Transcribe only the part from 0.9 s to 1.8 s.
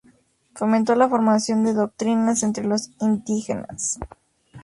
la formación de